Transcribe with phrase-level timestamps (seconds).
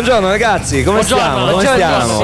[0.00, 1.50] Buongiorno ragazzi, come stiamo?
[1.50, 2.22] Come stiamo?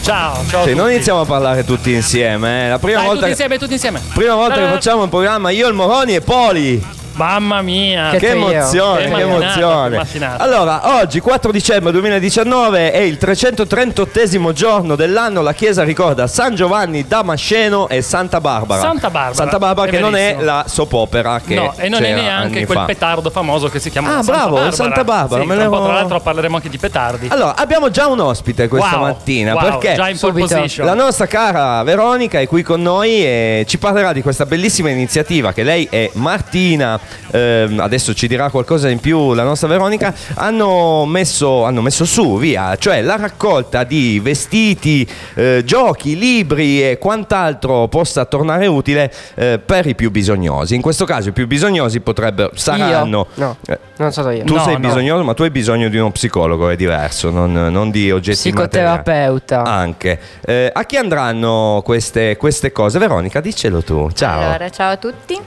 [0.00, 0.64] Ciao, ciao.
[0.64, 2.64] Sì, non iniziamo a parlare tutti insieme.
[2.64, 2.68] eh.
[2.70, 4.00] La prima Dai, volta, tutti insieme, tutti insieme.
[4.14, 6.82] prima volta che facciamo un programma io, il Moroni e Poli.
[7.24, 8.10] Mamma mia.
[8.16, 9.90] Che emozione, Che che emozione.
[9.90, 10.42] che mattinata.
[10.42, 15.42] Allora, oggi 4 dicembre 2019 è il 338 giorno dell'anno.
[15.42, 18.80] La chiesa ricorda San Giovanni Damasceno e Santa Barbara.
[18.80, 20.44] Santa Barbara, Santa Barbara è che non è verissimo.
[20.44, 22.84] la soap opera che No, e non è neanche quel fa.
[22.86, 24.72] petardo famoso che si chiama Ah, Santa bravo, Barbara.
[24.74, 27.26] Santa Barbara, Sì, me tra l'avevo- tra l'altro parleremo anche di petardi.
[27.30, 30.86] Allora, abbiamo già un ospite questa Wow, mattina wow, perché già in position.
[30.86, 35.52] La nostra cara Veronica è qui con noi e ci parlerà di questa bellissima iniziativa
[35.52, 36.98] che lei e Martina,
[37.30, 42.38] ehm, adesso ci dirà qualcosa in più la nostra Veronica, hanno messo, hanno messo su,
[42.38, 49.58] via, cioè la raccolta di vestiti, eh, giochi, libri e quant'altro possa tornare utile eh,
[49.64, 50.74] per i più bisognosi.
[50.74, 53.26] In questo caso i più bisognosi potrebbero, saranno...
[53.34, 53.44] Io?
[53.44, 54.44] No, eh, non sono io.
[54.44, 54.80] tu No, sei no.
[54.80, 59.02] bisognoso, ma tu hai bisogno di uno psicologo, è diverso, non, non di oggetti materiali.
[59.02, 59.62] Psicoterapeuta.
[59.62, 60.18] Anche.
[60.40, 62.98] Eh, a chi andranno queste, queste cose?
[62.98, 64.10] Veronica, diccelo tu.
[64.12, 64.40] Ciao.
[64.40, 65.38] Allora, ciao a tutti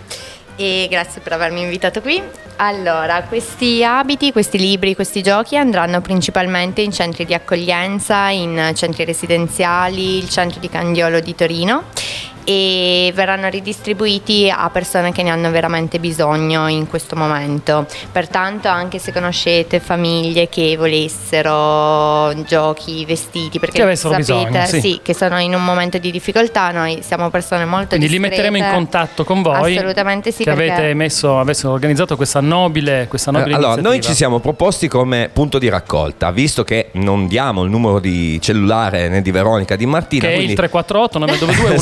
[0.55, 2.21] e grazie per avermi invitato qui.
[2.57, 9.05] Allora, questi abiti, questi libri, questi giochi andranno principalmente in centri di accoglienza, in centri
[9.05, 11.83] residenziali, il centro di Candiolo di Torino
[12.45, 17.85] e verranno ridistribuiti a persone che ne hanno veramente bisogno in questo momento.
[18.11, 24.99] Pertanto, anche se conoscete famiglie che volessero giochi, vestiti, perché Che avessero sapete bisogno, sì.
[25.03, 28.41] che sono in un momento di difficoltà, noi siamo persone molto Quindi li discrete.
[28.41, 29.75] metteremo in contatto con voi.
[29.77, 33.81] Assolutamente sì, Che perché- avete messo, avete organizzato questa nobile, questa Eh, nobile Allora, noi
[33.95, 34.09] iniziativa.
[34.11, 39.07] ci siamo proposti come punto di raccolta, visto che non diamo il numero di cellulare
[39.09, 40.21] né di Veronica di Martina.
[40.23, 41.77] Che è il quindi- 348 922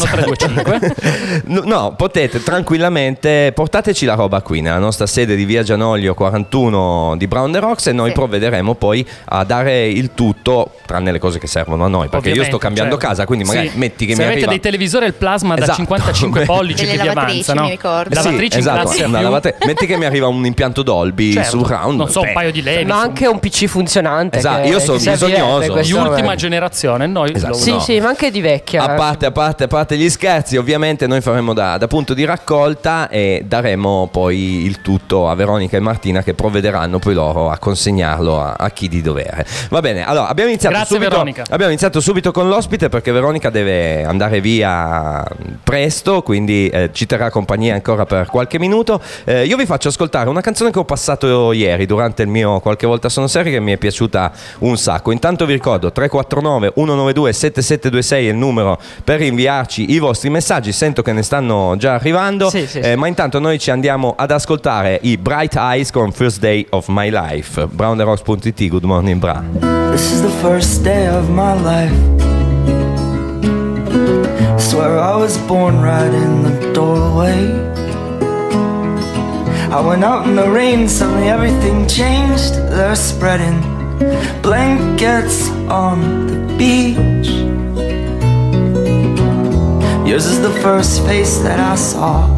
[0.54, 1.42] 1325.
[1.46, 7.16] No, no, potete tranquillamente portateci la roba qui nella nostra sede di Via Gianoglio 41
[7.18, 8.14] di Brown the Rocks e noi Sì.
[8.16, 12.44] provvederemo poi a dare il tutto, tranne le cose che servono a noi, perché io
[12.44, 13.08] sto Ovviamente, cambiando certo.
[13.08, 13.78] casa, quindi magari Sì.
[13.78, 15.78] metti che Se mi avete arriva dei televisori al plasma da Esatto.
[15.78, 17.62] 55 pollici che vi lavatrici, avanzano.
[17.64, 18.16] mi ricordo.
[18.16, 21.98] Sì, Lavatrici esatto, una lavate- metti che mi arriva un impianto Dolby Certo, surround.
[21.98, 22.86] Non so, un beh, paio di levi.
[22.86, 24.38] Ma anche un PC funzionante.
[24.38, 25.80] Esatto, io sono bisognoso.
[25.82, 27.54] di ultima generazione, noi Esatto.
[27.54, 27.80] lo Sì, No.
[27.80, 28.84] sì, ma anche di vecchia.
[28.84, 32.25] A parte, a parte, a parte gli scherzi, ovviamente noi faremo da, da punto di
[32.25, 37.57] raccolta e daremo poi il tutto a Veronica e Martina che provvederanno poi loro a
[37.57, 39.46] consegnarlo a, a chi di dovere.
[39.69, 44.03] Va bene, allora abbiamo iniziato, Grazie, subito, abbiamo iniziato subito con l'ospite perché Veronica deve
[44.03, 45.25] andare via
[45.63, 49.02] presto, quindi eh, ci terrà compagnia ancora per qualche minuto.
[49.23, 52.88] Eh, io vi faccio ascoltare una canzone che ho passato ieri durante il mio qualche
[52.88, 55.12] volta sono serie che mi è piaciuta un sacco.
[55.12, 60.72] Intanto vi ricordo 349 192 7726 è il numero per inviarci i vostri messaggi.
[60.72, 62.96] Sento che ne stanno già arrivando, Sì, sì, Eh, sì.
[62.96, 67.09] ma intanto noi ci andiamo ad ascoltare i Bright Eyes con First Day of My
[67.12, 67.68] Life.
[67.68, 69.44] BrownTheRocks.it, good morning Bra.
[69.91, 71.94] This is the first day of my life.
[74.58, 77.70] Swear I was born right in the doorway.
[79.70, 82.56] I went out in the rain, suddenly everything changed.
[82.70, 83.62] They're spreading
[84.41, 87.30] blankets on the beach.
[90.12, 92.36] Yours is the first face that I saw.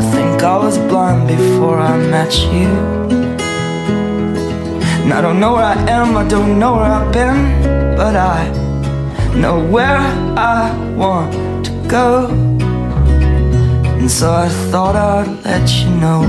[0.00, 2.70] I think I was blind before I met you.
[5.02, 8.48] And I don't know where I am, I don't know where I've been, but I
[9.34, 10.00] know where
[10.38, 12.28] I want to go.
[14.00, 16.22] And so I thought I'd let you know.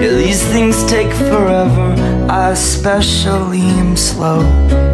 [0.00, 1.94] Yeah, these things take forever,
[2.30, 4.93] I especially am slow.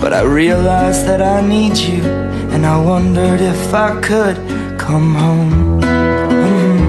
[0.00, 2.02] But I realized that I need you,
[2.52, 4.36] and I wondered if I could
[4.78, 5.80] come home.
[5.80, 6.88] Mhm.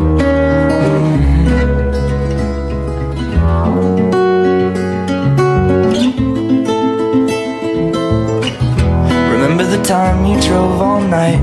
[9.33, 11.41] Remember the time you drove all night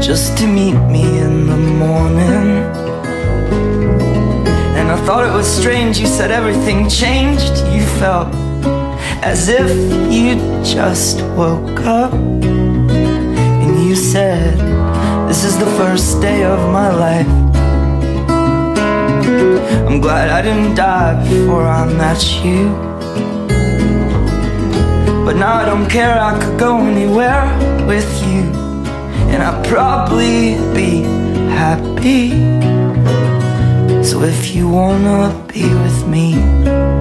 [0.00, 2.48] just to meet me in the morning?
[4.78, 7.54] And I thought it was strange, you said everything changed.
[7.74, 8.28] You felt
[9.26, 9.68] as if
[10.12, 12.12] you just woke up.
[12.12, 14.56] And you said,
[15.28, 17.32] This is the first day of my life.
[19.88, 22.62] I'm glad I didn't die before I met you.
[25.24, 27.44] But now I don't care, I could go anywhere
[27.84, 28.44] with you.
[29.32, 31.02] And I'd probably be
[31.62, 32.30] happy.
[34.04, 35.20] So if you wanna
[35.52, 36.95] be with me,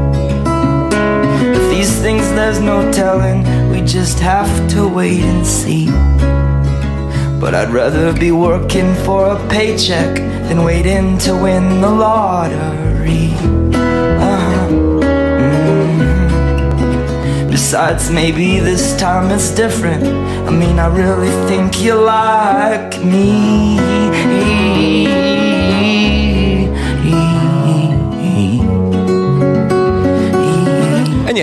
[2.46, 5.88] there's no telling, we just have to wait and see.
[7.40, 10.16] But I'd rather be working for a paycheck
[10.48, 13.34] than waiting to win the lottery.
[13.74, 14.68] Uh-huh.
[15.42, 16.20] Mhm.
[17.50, 20.06] Besides, maybe this time it's different.
[20.48, 23.80] I mean, I really think you like me.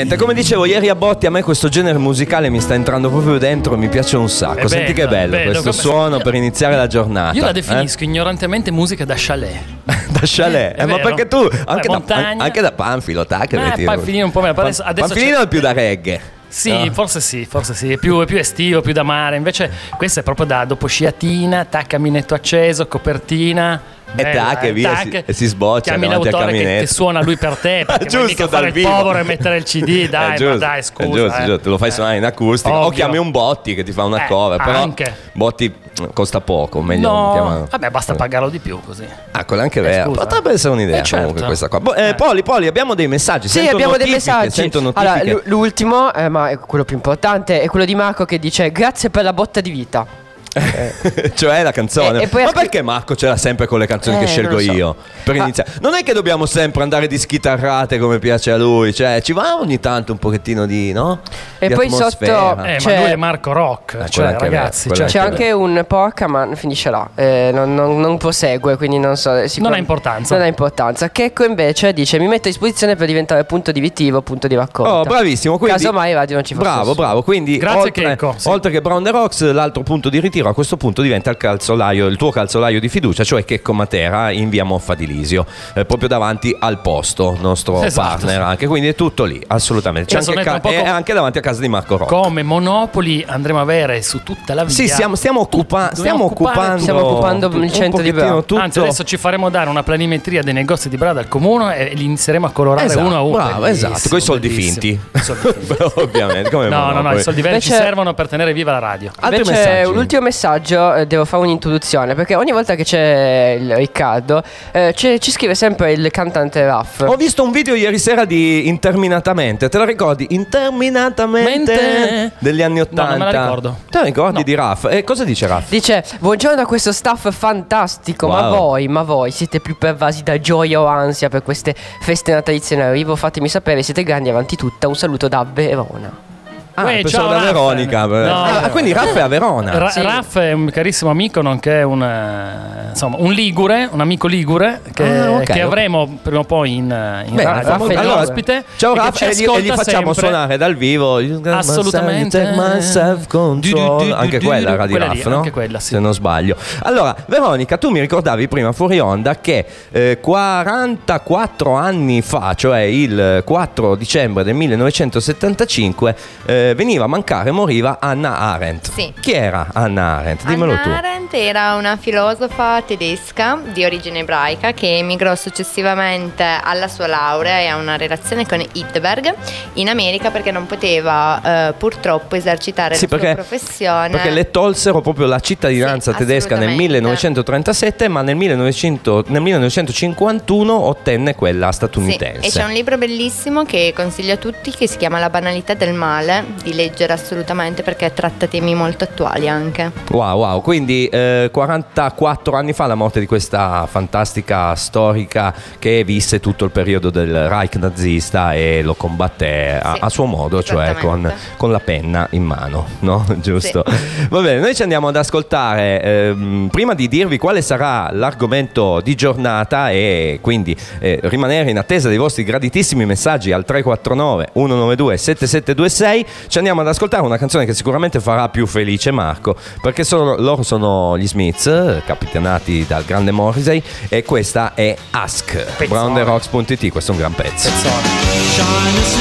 [0.02, 3.38] Niente, come dicevo ieri a Botti, a me questo genere musicale mi sta entrando proprio
[3.38, 4.60] dentro, mi piace un sacco.
[4.60, 7.36] È Senti bello, che bello, bello, questo come- suono per iniziare la giornata.
[7.36, 7.52] Io la eh?
[7.52, 9.62] definisco ignorantemente musica da chalet.
[9.84, 10.80] da chalet.
[10.80, 12.42] Eh, ma perché tu, anche, da, montagna.
[12.44, 15.60] anche da Panfilo, tac, Eh, Panfilino un po' meno, adesso- adesso Panfilino c'è- è più
[15.60, 16.20] da reggae.
[16.48, 16.92] Sì, No.
[16.92, 19.36] forse sì, forse sì, è più, è più estivo, più da mare.
[19.36, 23.80] Invece questo è proprio da dopo sciatina, tac, caminetto acceso, copertina.
[24.14, 27.22] E bella, tac, e eh, via, si- e si sboccia Chiami l'autore che, che suona
[27.22, 28.90] lui per te, perché Giusto, mica dal fare il vivo.
[28.90, 31.08] povero e mettere il CD, dai, È ma giusto, dai, è scusa.
[31.08, 31.44] giusto, eh.
[31.46, 32.90] giusto, lo fai suonare in acustica o Ovvio.
[32.90, 35.14] chiami un Botti che ti fa una Eh, cover, però anche.
[35.32, 35.74] Botti
[36.12, 39.06] costa poco, meglio No, vabbè, basta pagarlo di più così.
[39.32, 40.10] Ah, quello è anche Eh, vero.
[40.10, 40.20] scusa.
[40.26, 41.16] Potrebbe essere un'idea Eh, certo.
[41.26, 41.94] comunque questa qua.
[41.94, 42.14] Eh, Eh.
[42.14, 43.48] Poli, Poli, abbiamo dei messaggi.
[43.48, 44.50] Sì, sento abbiamo dei messaggi.
[44.50, 48.70] Sento Allora, l'ultimo, eh, ma è quello più importante, è quello di Marco che dice
[48.72, 50.20] grazie per la botta di vita.
[51.34, 52.20] cioè la canzone.
[52.20, 54.58] E- e poi Ma perché Marco ce l'ha sempre con le canzoni Eh, che scelgo
[54.58, 54.72] so.
[54.72, 54.96] io?
[55.24, 55.42] Per Ah.
[55.42, 55.70] iniziare.
[55.80, 59.56] Non è che dobbiamo sempre andare di schitarrate come piace a lui, cioè ci va
[59.58, 61.20] ogni tanto un pochettino di, no?
[61.58, 62.38] E Di poi atmosfera.
[62.56, 65.84] sotto- Eh, Cioè- ma lui è Marco Rock, Ah, cioè ragazzi, cioè, C'è anche un
[65.86, 67.08] porca, ma finisce là.
[67.14, 69.46] Eh, non, non- non prosegue, quindi non so.
[69.48, 70.34] sicur- Non ha importanza.
[70.34, 71.10] Non ha importanza.
[71.10, 74.92] Checco invece dice: Mi metto a disposizione per diventare punto divitivo, punto di raccolta.
[75.00, 75.56] Oh, bravissimo.
[75.58, 77.22] Quindi, Casomai radio non ci fosse Bravo, bravo.
[77.22, 78.48] Quindi, Grazie, oltre, Checco, sì.
[78.48, 82.06] oltre che Brown the Rocks, l'altro punto di ritiro a questo punto diventa il calzolaio,
[82.06, 86.08] il tuo calzolaio di fiducia, cioè Checco Matera in via Moffa di Lisio, eh, proprio
[86.08, 88.08] davanti al posto, nostro Esatto.
[88.08, 88.66] partner anche.
[88.66, 90.14] Quindi è tutto lì, assolutamente.
[90.16, 92.20] C'è anche, ca- e com- anche davanti a casa di Marco Rocco.
[92.20, 94.74] come Monopoli andremo a avere su tutta la via.
[94.74, 98.30] Sì, stiamo, stiamo, occupa- stiamo occupando, Stiamo occupando il un centro di Brera.
[98.36, 98.56] tutto.
[98.56, 102.04] Anzi, adesso ci faremo dare una planimetria dei negozi di Brada al comune e li
[102.04, 103.36] inizieremo a colorare Esatto, uno a uno.
[103.36, 104.98] bravo, esatto, con i soldi finti.
[105.20, 105.76] Soldi finti.
[105.96, 107.20] Ovviamente, come No, no, no, Monopoli.
[107.20, 109.10] i soldi veri ci Invece- servono per tenere viva la radio.
[109.20, 109.88] Altri Invece, messaggi?
[109.90, 114.42] un ultimo messaggio, eh, devo fare un'introduzione perché ogni volta che c'è il Riccardo
[114.72, 117.00] eh, c'è- ci scrive sempre il cantante Raff.
[117.06, 120.26] Ho visto un video ieri sera di Interminatamente, te la ricordi?
[120.30, 122.32] Interminatamente Mente.
[122.38, 123.04] degli anni No, 80.
[123.16, 123.76] non me la ricordo.
[123.90, 124.42] Te la ricordi No.
[124.42, 124.86] di Raff?
[124.90, 125.68] E cosa dice Raff?
[125.68, 128.56] Dice buongiorno a questo staff fantastico, ma Wow.
[128.56, 132.82] voi, ma voi siete più pervasi da gioia o ansia per queste feste natalizie in
[132.82, 133.16] arrivo?
[133.16, 134.88] Fatemi sapere, siete grandi avanti tutta.
[134.88, 136.30] Un saluto da Verona.
[136.74, 137.44] Ah, Uè, ciao, da Raff.
[137.44, 138.06] Veronica.
[138.06, 138.44] No.
[138.44, 139.76] Ah, quindi Raff è a Verona.
[139.78, 140.02] Ra- Sì.
[140.02, 145.18] Raff è un carissimo amico, nonché un, eh, insomma, un ligure, un amico ligure che,
[145.20, 145.42] Ah, ok.
[145.44, 148.64] che avremo prima o poi in, eh, in Beh, Raff allora, ospite.
[148.76, 150.30] Ciao Raff, e gli, e gli facciamo sempre.
[150.30, 151.16] suonare dal vivo.
[151.50, 152.40] Assolutamente.
[152.40, 155.36] Anche quella era di quella Raff, lì, no?
[155.36, 155.94] anche quella, sì.
[155.94, 156.56] Se non sbaglio.
[156.82, 163.42] Allora, Veronica, tu mi ricordavi prima fuori onda che eh, 44 anni fa, cioè il
[163.44, 166.16] 4 dicembre del 1975,
[166.46, 168.90] eh, veniva a mancare, moriva Anna Arendt.
[168.92, 169.12] Sì.
[169.20, 170.44] Chi era Anna Arendt?
[170.44, 170.88] Dimmelo Hannah tu.
[170.90, 177.66] Arendt era una filosofa tedesca di origine ebraica che emigrò successivamente alla sua laurea e
[177.66, 179.34] a una relazione con Hitlerberg
[179.74, 184.10] in America perché non poteva eh, purtroppo esercitare Sì, la perché, sua professione.
[184.10, 186.80] perché le tolsero proprio la cittadinanza Sì, tedesca nel assolutamente.
[186.82, 192.46] 1937, ma nel, 1900 nel 1951 ottenne quella Sì, statunitense.
[192.46, 195.92] e c'è un libro bellissimo che consiglio a tutti che si chiama La banalità del
[195.94, 199.90] male, di leggere assolutamente perché tratta temi molto attuali anche.
[200.10, 206.40] Wow, wow, quindi eh, 44 anni fa la morte di questa fantastica storica che visse
[206.40, 210.94] tutto il periodo del Reich nazista e lo combatté a, Sì, a suo modo, cioè
[210.94, 213.24] con, con la penna in mano, no?
[213.36, 213.84] Giusto?
[214.28, 219.14] Va bene, noi ci andiamo ad ascoltare, ehm, prima di dirvi quale sarà l'argomento di
[219.14, 226.26] giornata e quindi eh, rimanere in attesa dei vostri graditissimi messaggi al 349 192 7726,
[226.48, 230.62] ci andiamo ad ascoltare una canzone che sicuramente farà più felice Marco, perché sono- loro
[230.62, 235.88] sono gli Smiths, capitanati dal grande Morrissey, e questa è Ask, Pezzone.
[235.88, 237.68] brownderocks.it, questo è un gran pezzo.
[237.68, 239.16] Shyness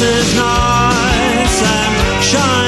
[0.00, 2.67] is nice and shyness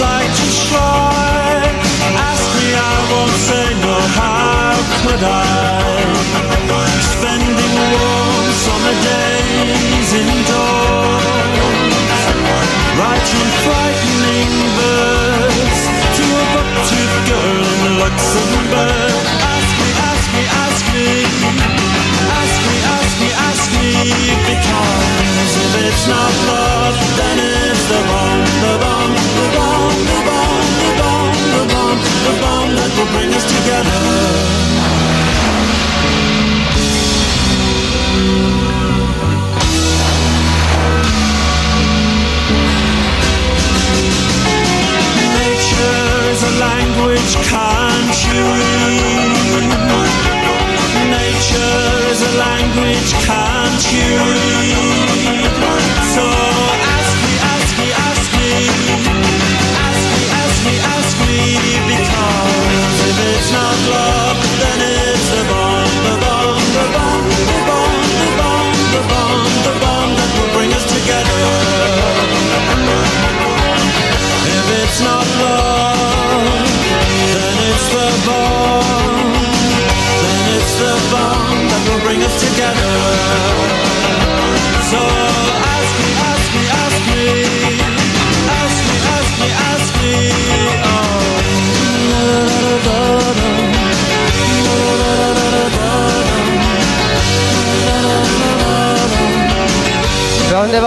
[0.00, 1.62] like to try,
[2.30, 6.47] ask me, I won't say no, how could I?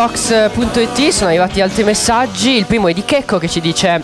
[0.01, 2.57] Roundthevox.it sono arrivati altri messaggi.
[2.57, 4.01] Il primo è di Checco che ci dice: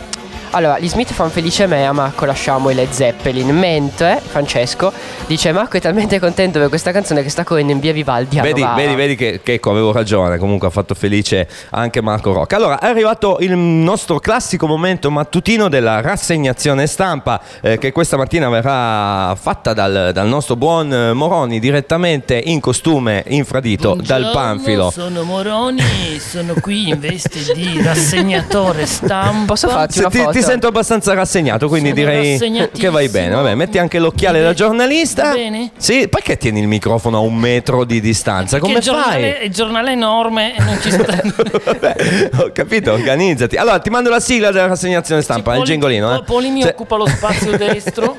[0.52, 3.50] Allora, gli Smith fanno felice me, a Marco lasciamo i Led Zeppelin.
[3.50, 4.92] Mentre Francesco
[5.28, 8.40] dice: Marco è talmente contento per questa canzone che sta correndo in via Vivaldi.
[8.40, 10.38] a Vedi, Novara." vedi, vedi che, che ecco, avevo ragione.
[10.38, 12.56] Comunque ha fatto felice anche Marco Rocca.
[12.56, 18.50] Allora, è arrivato il nostro classico momento mattutino della rassegnazione stampa, eh, che questa mattina
[18.50, 24.92] verrà fatta dal, dal nostro buon Moroni direttamente in costume infradito dal Buongiorno, panfilo.
[24.92, 29.46] Sono Moroni, sono qui in veste di rassegnatore stampa.
[29.46, 30.37] Posso farti Se una foto?
[30.38, 33.36] Ti sento abbastanza rassegnato, quindi Sono direi che vai bene.
[33.36, 35.24] Vabbè, metti anche l'occhiale da giornalista.
[35.30, 35.72] Va bene.
[35.78, 38.60] Sì, perché tieni il microfono a un metro di distanza?
[38.60, 39.46] Come giornale, fai?
[39.48, 41.22] il giornale è enorme e non ci sta.
[41.66, 43.56] Vabbè, ho capito, organizzati.
[43.56, 46.14] Allora, ti mando la sigla della rassegnazione stampa, il Poli- gingolino.
[46.14, 46.18] Eh.
[46.18, 48.16] Po- Poli mi Se- occupa lo spazio destro.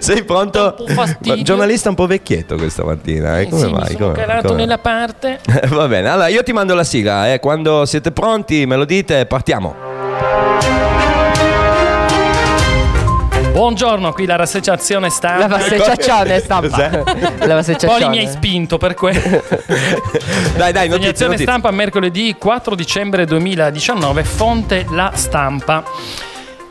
[0.00, 0.76] Sei pronto?
[0.78, 3.38] Un Giornalista un po' vecchietto questa mattina.
[3.38, 3.42] Eh?
[3.42, 3.80] Eh Come sì, vai?
[3.82, 5.40] mi sono Come- calato come- nella parte.
[5.68, 7.32] Va bene, allora io ti mando la sigla.
[7.32, 7.38] Eh.
[7.40, 10.97] Quando siete pronti, me lo dite, partiamo.
[13.58, 15.48] Buongiorno, qui la rassegnazione stampa.
[15.48, 16.76] La passeggiazione stampa.
[16.78, 18.08] La Poli passeggiazione.
[18.08, 19.18] mi hai spinto per quello.
[20.56, 21.44] Dai, dai, notizie, notizie.
[21.44, 25.82] stampa mercoledì 4 dicembre 2019, fonte La Stampa.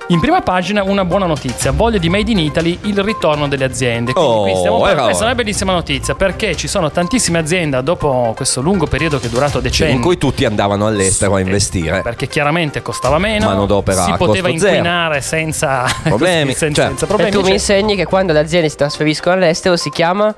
[0.09, 4.13] In prima pagina una buona notizia, voglia di Made in Italy, il ritorno delle aziende.
[4.13, 7.83] Quindi Oh, qui stiamo era questa è una bellissima notizia perché ci sono tantissime aziende
[7.83, 9.91] dopo questo lungo periodo che è durato decenni.
[9.95, 12.01] In cui tutti andavano all'estero a Eh, investire.
[12.03, 16.89] Perché chiaramente costava meno, Manodopera si a poteva inquinare senza Problemi, senza, cioè.
[16.89, 17.31] senza E problemi.
[17.31, 20.33] tu mi Cioè, insegni che quando le aziende si trasferiscono all'estero si chiama?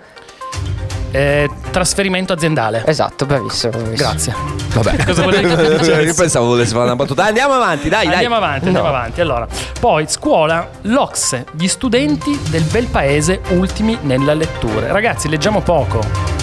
[1.11, 2.83] Eh, trasferimento aziendale.
[2.85, 3.71] Esatto, bravissimo.
[3.71, 3.95] bravissimo.
[4.09, 4.33] Grazie.
[4.73, 5.47] Vabbè, Cosa volevi?
[6.05, 7.25] Io pensavo volessi fare una battuta.
[7.25, 8.43] Andiamo avanti, dai, Andiamo dai.
[8.47, 9.21] avanti, andiamo avanti.
[9.21, 9.47] Allora,
[9.79, 14.91] poi scuola, l'Ox, gli studenti del bel paese ultimi nella lettura.
[14.91, 15.99] Ragazzi, leggiamo poco.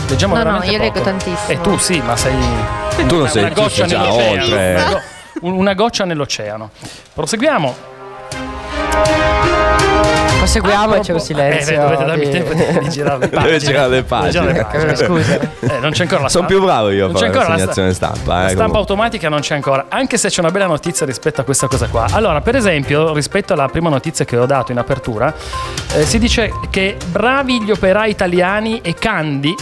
[0.09, 1.05] Leggiamo No, no, veramente io leggo poco.
[1.05, 1.49] tantissimo.
[1.49, 2.33] E tu sì, ma sei
[2.97, 4.43] Tu non una, sei una tu goccia sei già nell'oceano.
[4.43, 4.75] oltre.
[4.75, 5.01] Una, go-
[5.41, 6.71] un- una goccia nell'oceano.
[7.15, 7.75] Proseguiamo.
[10.51, 11.75] Proseguiamo e c'è un Eh, silenzio.
[11.77, 13.43] beh, dovete darmi di- tempo di, di girare le pagine.
[13.51, 14.31] Deve girare le pagine.
[14.31, 14.97] Girare le Eh, pagine.
[14.97, 15.35] Scusa.
[15.35, 16.47] Eh, non c'è ancora la Sono stampa.
[16.47, 17.83] più bravo io Non c'è ancora la stampa.
[17.83, 18.79] La eh, stampa comunque.
[18.79, 22.07] automatica non c'è ancora, anche se c'è una bella notizia rispetto a questa cosa qua.
[22.13, 25.35] Allora, per esempio, rispetto alla prima notizia che ho dato in apertura,
[25.97, 29.53] eh, si dice che bravi gli operai italiani e Candy,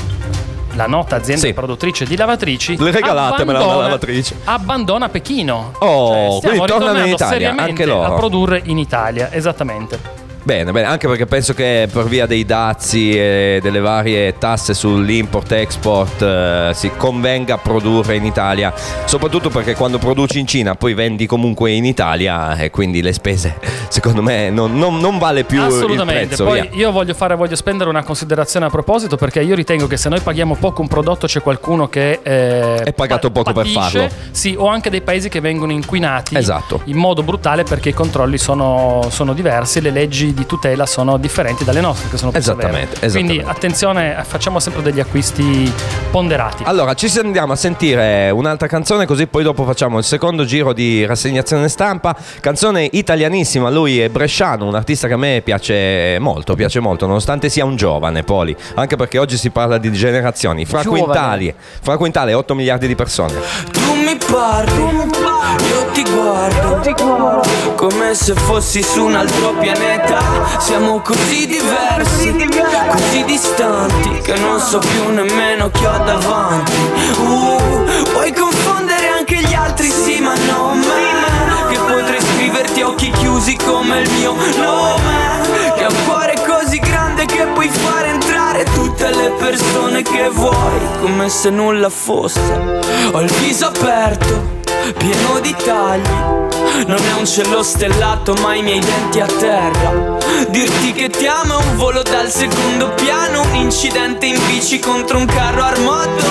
[0.74, 1.54] la nota azienda Sì.
[1.54, 4.36] produttrice di lavatrici, Le regalatemela una abbandona- lavatrice.
[4.44, 5.72] Abbandona Pechino.
[5.78, 8.12] Oh, Cioè, stiamo quindi tornano in Italia, anche loro.
[8.12, 10.22] a produrre in Italia, esattamente.
[10.44, 16.20] Bene, bene, anche perché penso che per via dei dazi e delle varie tasse sull'import-export
[16.20, 18.70] eh, si convenga produrre in Italia,
[19.06, 23.58] soprattutto perché quando produci in Cina poi vendi comunque in Italia e quindi le spese
[23.88, 26.26] secondo me non, non- non vale più il Assolutamente.
[26.26, 26.44] prezzo.
[26.44, 26.70] Poi via.
[26.74, 30.20] io voglio fare, voglio spendere una considerazione a proposito perché io ritengo che se noi
[30.20, 33.80] paghiamo poco un prodotto c'è qualcuno che eh, È pagato poco per patisce.
[33.80, 34.08] farlo.
[34.30, 36.82] Sì, o anche dei paesi che vengono inquinati Esatto.
[36.84, 41.64] in modo brutale perché i controlli sono, sono diversi, le leggi di tutela sono differenti
[41.64, 43.12] dalle nostre che sono più Esattamente, severe.
[43.12, 43.58] Quindi esattamente.
[43.66, 45.72] attenzione, facciamo sempre degli acquisti
[46.10, 46.64] ponderati.
[46.66, 51.04] Allora, ci andiamo a sentire un'altra canzone, così poi dopo facciamo il secondo giro di
[51.06, 52.16] rassegnazione stampa.
[52.40, 57.48] Canzone italianissima, lui è bresciano, un artista che a me piace molto, piace molto, nonostante
[57.48, 58.54] sia un giovane, Poli.
[58.74, 60.64] Anche perché oggi si parla di generazioni.
[60.64, 61.02] Fra Giovane.
[61.02, 63.34] quintali, fra quintali 8 miliardi di persone.
[63.70, 66.80] Tu mi parli, io ti guardo,
[67.76, 70.23] come se fossi su un altro pianeta.
[70.58, 72.34] Siamo così diversi,
[72.90, 76.72] così distanti, che non so più nemmeno chi ho davanti.
[77.18, 81.72] Uh, puoi confondere anche gli altri, sì, ma non me.
[81.72, 85.42] Che potrei scriverti a occhi chiusi come il mio nome.
[85.76, 90.80] Che ha un cuore così grande che puoi fare entrare tutte le persone che vuoi,
[91.00, 92.80] come se nulla fosse.
[93.12, 94.62] Ho il viso aperto,
[94.92, 96.32] pieno di tagli.
[96.86, 100.18] Non è un cielo stellato, ma i miei denti a terra.
[100.48, 105.26] Dirti che ti amo un volo dal secondo piano, un incidente in bici contro un
[105.26, 106.24] carro armato.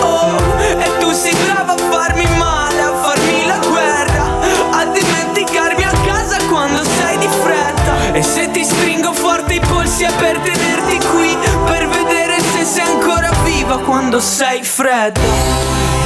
[0.00, 0.36] Oh,
[0.78, 4.24] e tu sei brava a farmi male, a farmi la guerra,
[4.72, 8.12] a dimenticarmi a casa quando sei di fretta.
[8.12, 11.36] E se ti stringo forte i polsi è per tenerti qui,
[11.66, 15.20] per vedere se sei ancora viva quando sei fredda.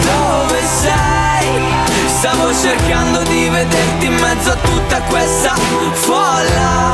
[0.00, 1.93] Dove sei?
[2.24, 5.54] Stavo cercando di vederti in mezzo a tutta questa
[5.92, 6.90] folla.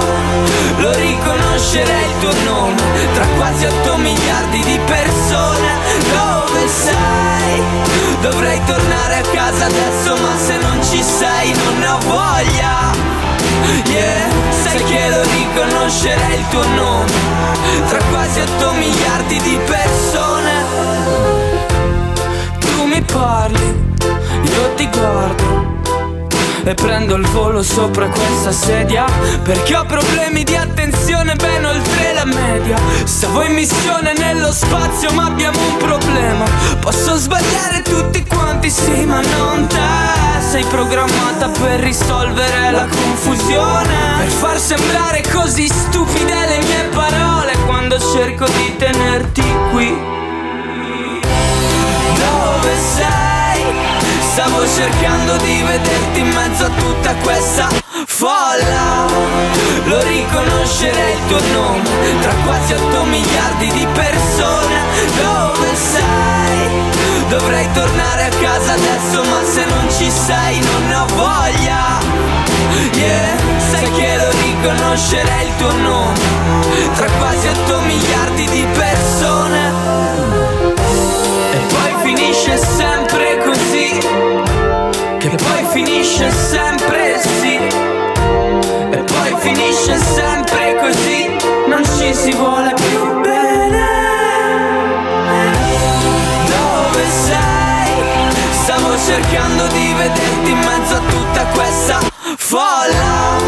[0.78, 2.82] Lo riconoscerei il tuo nome
[3.14, 5.68] tra quasi 8 miliardi di persone.
[6.10, 7.62] Dove sei?
[8.22, 12.90] Dovrei tornare a casa adesso, ma se non ci sei non ho voglia.
[13.87, 14.28] Yeah,
[14.64, 17.12] sai che lo riconoscerei il tuo nome
[17.86, 20.64] tra quasi 8 miliardi di persone.
[22.58, 23.90] Tu mi parli,
[24.43, 25.78] io ti guardo
[26.64, 29.06] e prendo il volo sopra questa sedia
[29.43, 32.76] perché ho problemi di attenzione ben oltre la media.
[33.04, 36.45] Stavo in missione nello spazio ma abbiamo un problema.
[36.80, 40.19] Posso sbagliare tutti quanti, sì, ma non te.
[40.50, 47.99] Sei programmata per risolvere la confusione, per far sembrare così stupide le mie parole quando
[47.99, 49.97] cerco di tenerti qui.
[52.14, 53.09] Dove sei?
[54.32, 57.69] Stavo cercando di vederti in mezzo a tutta questa
[58.06, 59.04] folla.
[59.84, 64.78] Lo riconoscerei il tuo nome tra quasi 8 miliardi di persone.
[65.16, 67.28] Dove sei?
[67.28, 71.99] Dovrei tornare a casa adesso, ma se non ci sei non ho voglia.
[72.95, 73.36] Yeah,
[73.69, 76.21] sai che lo riconoscerei il tuo nome
[76.95, 79.90] tra quasi 8 miliardi di persone.
[82.12, 83.99] Finisce sempre così.
[85.18, 87.54] Che poi finisce sempre sì.
[87.54, 91.36] E poi finisce sempre così.
[91.68, 93.86] Non ci si vuole più bene.
[96.46, 97.92] Dove sei?
[98.60, 102.00] Stavo cercando di vederti in mezzo a tutta questa
[102.38, 103.38] folla.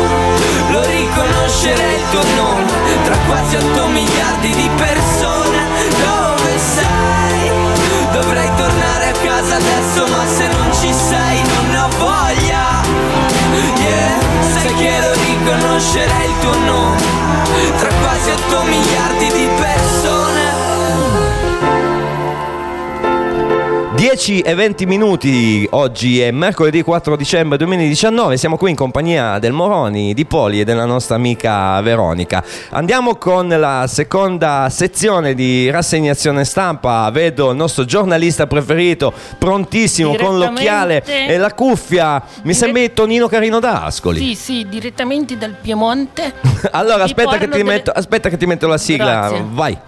[0.70, 2.70] Lo riconoscerei il tuo nome.
[3.02, 5.11] Tra quasi 8 miliardi di persone
[15.82, 17.00] riconoscerei il tuo nome.
[17.76, 19.81] Tra quasi 8 miliardi di persone
[24.12, 29.52] 10 e 20 minuti, oggi è mercoledì 4 dicembre 2019, siamo qui in compagnia del
[29.52, 32.44] Moroni, di Poli e della nostra amica Veronica.
[32.72, 40.36] Andiamo con la seconda sezione di rassegnazione stampa, vedo il nostro giornalista preferito, prontissimo con
[40.36, 44.18] l'occhiale e la cuffia, mi sembri Tonino Carino da Ascoli.
[44.18, 46.34] Sì, sì, direttamente dal Piemonte.
[46.72, 49.44] Allora aspetta che, delle- metto, aspetta che ti metto la sigla, Grazie.
[49.48, 49.78] vai.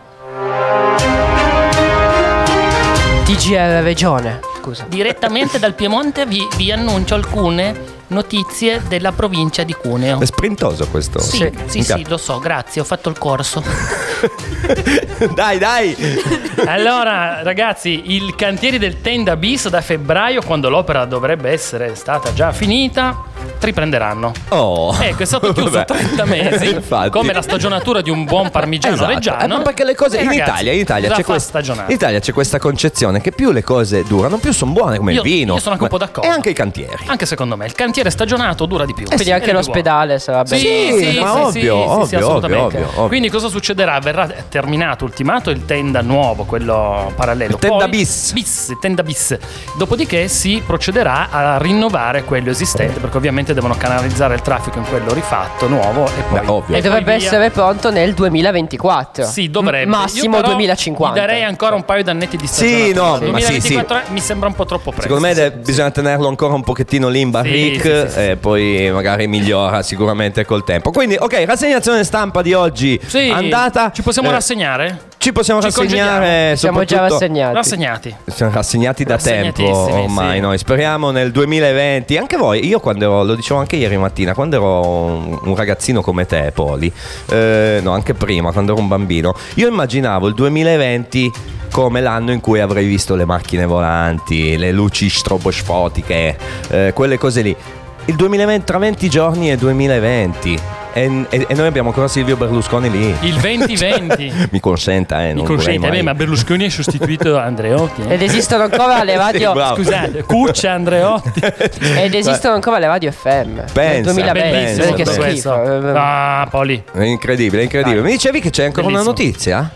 [3.25, 4.41] TGR Regione.
[4.59, 4.85] Scusa.
[4.87, 10.21] Direttamente dal Piemonte vi, vi annuncio alcune notizie della provincia di Cuneo.
[10.21, 11.19] È sprintoso questo.
[11.21, 11.53] Sì, Sì.
[11.67, 13.63] sì, sì, lo so, grazie, ho fatto il corso.
[15.35, 15.97] dai, dai.
[16.67, 22.53] Allora, ragazzi, il cantiere del Tenda bis da febbraio, quando l'opera dovrebbe essere stata già
[22.53, 24.33] finita, altri prenderanno.
[24.49, 24.97] Oh.
[24.99, 25.85] Ecco, è stato chiuso Vabbè.
[25.85, 27.11] 30 mesi, Infatti.
[27.11, 29.13] come la stagionatura di un buon parmigiano Esatto.
[29.13, 29.61] reggiano.
[29.61, 32.33] Eh, perché le cose E in, ragazzi, Italia, in, Italia c'è questa, in Italia c'è
[32.33, 35.55] questa concezione che più le cose durano, più sono buone come Io- il vino.
[35.55, 36.29] io sono anche un po' d'accordo.
[36.29, 37.05] E anche i cantieri.
[37.07, 39.05] Anche secondo me, il cantiere stagionato dura di più.
[39.05, 40.45] Quindi Ed anche l'ospedale sarà.
[40.45, 40.97] Sì, bello.
[40.99, 42.65] Sì, sì, ma sì, ovvio, sì, sì, ovvio, sì, assolutamente.
[42.77, 43.07] ovvio, ovvio.
[43.09, 43.99] Quindi cosa succederà?
[44.01, 47.53] Verrà terminato, ultimato il tenda nuovo, quello parallelo.
[47.55, 48.33] Il tenda Poi- bis.
[48.33, 49.37] bis, il tenda bis.
[49.77, 55.13] Dopodiché si procederà a rinnovare quello esistente, perché ovviamente devono canalizzare il traffico in quello
[55.13, 56.75] rifatto, nuovo e poi Beh, ovvio.
[56.75, 57.27] E e dovrebbe via.
[57.27, 59.25] essere pronto nel 2024.
[59.25, 59.87] Sì, dovrebbe.
[59.87, 61.15] M- Massimo Io però 2050.
[61.15, 62.53] Gli darei ancora un paio d'annetti di Sì,
[62.93, 63.27] stagionatura.
[63.27, 65.03] no, ma sì, 2024 mi sembra un po' troppo presto.
[65.03, 65.41] Secondo me sì.
[65.41, 68.21] de- bisogna tenerlo ancora un pochettino lì in barrique sì, sì, sì.
[68.31, 70.91] e poi magari migliora sicuramente col tempo.
[70.91, 73.91] Quindi, ok, rassegnazione stampa di oggi Sì, andata.
[73.93, 75.01] Ci possiamo Eh, rassegnare?
[75.19, 76.55] Ci possiamo Ci rassegnare.
[76.57, 77.55] Siamo già soprattutto- rassegnati.
[77.55, 78.17] Rassegnati.
[78.27, 80.41] Siamo rassegnati da tempo ormai sì.
[80.41, 80.59] noi.
[80.59, 82.17] Speriamo nel 2020.
[82.19, 86.03] Anche voi, io quando ero, lo dicevo anche ieri mattina, quando ero un, un ragazzino
[86.03, 86.93] come te, Poli,
[87.31, 91.33] eh, no, anche prima, quando ero un bambino, io immaginavo il 2020
[91.75, 97.43] come l'anno in cui avrei visto le macchine volanti, le luci strobosfotiche, eh, quelle cose
[97.43, 97.57] lì.
[98.05, 100.57] Il 2020, tra 20 giorni è 2020.
[100.93, 103.13] E, e- e noi abbiamo ancora Silvio Berlusconi lì.
[103.23, 104.33] Il 2020.
[104.53, 105.33] Mi consenta, eh.
[105.33, 108.03] Mi non consente, vorrei eh, mai- ma Berlusconi ha sostituito Andreotti.
[108.07, 108.15] eh.
[108.15, 109.53] Ed esistono ancora le radio.
[109.53, 109.83] Sì.
[109.83, 111.41] Scusate, Cuccia Andreotti.
[111.99, 113.63] ed esistono ancora le radio FM.
[113.73, 114.51] Pensa, nel 2020.
[114.53, 115.23] pensa, che pensa.
[115.23, 115.93] schifo.
[115.97, 116.85] Ah, Poli.
[116.93, 118.01] È incredibile, è incredibile.
[118.01, 118.11] Dai.
[118.11, 119.27] Mi dicevi che c'è ancora una Bellissimo.
[119.27, 119.71] notizia?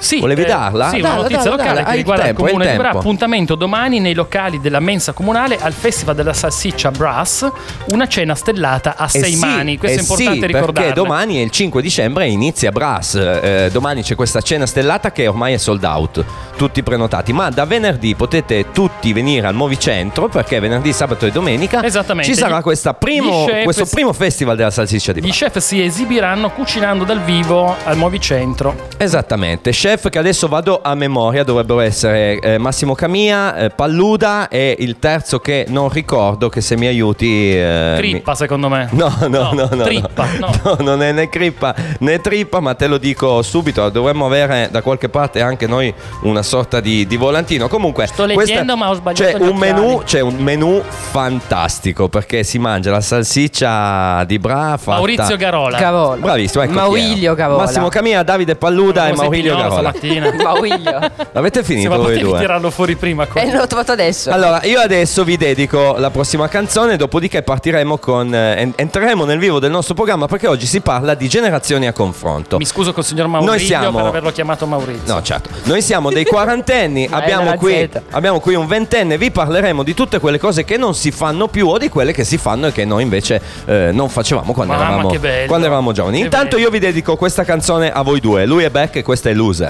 [0.00, 0.88] Sì, Volevi eh, darla?
[0.88, 1.90] Sì, Dalla, una notizia dalla, locale dalla.
[1.90, 2.90] che riguarda il il tempo, il comune di Bra.
[2.90, 7.48] Appuntamento domani nei locali della mensa comunale al Festival della Salsiccia Brass,
[7.90, 9.76] una cena stellata a sei Eh sì, mani.
[9.78, 10.72] Questo eh è importante sì, ricordarlo.
[10.72, 13.14] Perché domani è il 5 dicembre e inizia Brass.
[13.14, 16.24] Eh, domani c'è questa cena stellata che ormai è sold out,
[16.56, 17.32] tutti prenotati.
[17.34, 22.62] Ma da venerdì potete tutti venire al Movicentro perché venerdì, sabato e domenica ci sarà
[22.64, 25.36] Gli- primo- gli questo si- primo festival della salsiccia di Gli Brass.
[25.38, 28.88] chef si esibiranno cucinando dal vivo al Movicentro.
[28.96, 34.76] Esattamente, chef che adesso vado a memoria dovrebbero essere eh, Massimo Camia, eh, Palluda e
[34.78, 37.56] il terzo che non ricordo che se mi aiuti...
[37.56, 38.88] eh, mi- Crippa, secondo me.
[38.92, 39.82] No, no, no, no.
[39.82, 40.50] Trippa, no.
[40.62, 40.76] no.
[40.80, 43.88] non è né crippa né trippa, ma te lo dico subito.
[43.88, 47.66] Dovremmo avere da qualche parte anche noi una sorta di, di volantino.
[47.68, 52.42] Comunque, Sto questa- leggendo, ma ho sbagliato C'è un, menù, c'è un menù fantastico perché
[52.44, 55.78] si mangia la salsiccia di bra fatta- Maurizio Garola.
[55.78, 56.16] Garola.
[56.16, 57.34] Bravissimo, ecco Maurilio.
[57.34, 57.62] Garola.
[57.64, 59.79] Massimo Camia, Davide Palluda e Maurilio pignolo Garola.
[59.80, 60.32] Stamattina.
[60.42, 61.00] Maurilio.
[61.32, 62.38] L'avete finito voi due?
[62.38, 63.26] tirarlo fuori prima.
[63.26, 63.40] qua.
[63.40, 64.30] E l'ho trovato adesso.
[64.30, 68.34] Allora, io adesso vi dedico la prossima canzone, dopodiché partiremo con.
[68.34, 71.92] eh, en- entreremo nel vivo del nostro programma perché oggi si parla di generazioni a
[71.92, 72.56] confronto.
[72.58, 75.12] Mi scuso col signor Maurizio siamo- per averlo chiamato Maurizio.
[75.14, 75.50] No, certo.
[75.64, 79.94] Noi siamo dei quarantenni, Ma è abbiamo qui, abbiamo qui un ventenne, vi parleremo di
[79.94, 82.72] tutte quelle cose che non si fanno più o di quelle che si fanno e
[82.72, 85.46] che noi invece eh, non facevamo quando, Mamma, eravamo, che bello.
[85.46, 86.18] quando eravamo giovani.
[86.18, 86.62] Che Intanto bello.
[86.62, 88.46] io vi dedico questa canzone a voi due.
[88.46, 89.69] Lui è Beck e questa è Loser.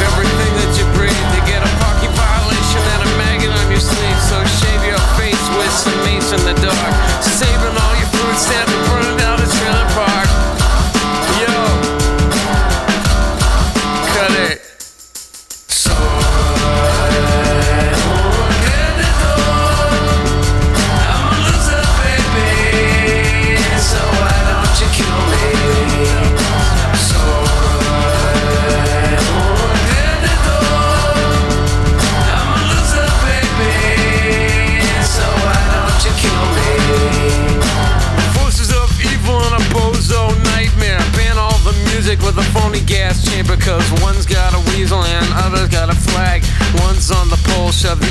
[0.00, 1.28] Everything that you breathe.
[1.34, 4.20] You get a parking violation and a maggot on your sleeve.
[4.30, 6.94] So shave your face with some mace in the dark.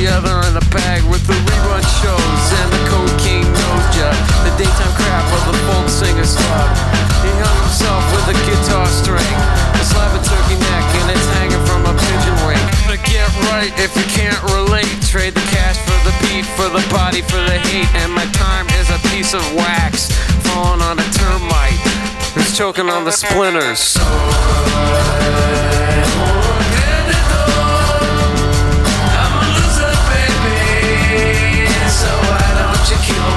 [0.07, 4.15] Other in a bag with the rerun shows and the cocaine nose job.
[4.47, 6.69] The daytime crap of the folk singer slug.
[7.23, 9.33] He hung himself with a guitar string.
[9.75, 12.63] A slab of turkey neck and it's hanging from a pigeon wing.
[12.91, 14.87] To get right if you can't relate.
[15.03, 17.89] Trade the cash for the beat, for the body, for the hate.
[17.99, 20.11] And my time is a piece of wax
[20.47, 21.79] falling on a termite.
[22.35, 23.97] It's choking on the splinters.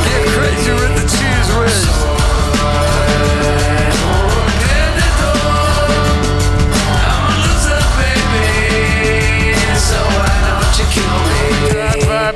[0.05, 1.41] Get crazy with the cheese.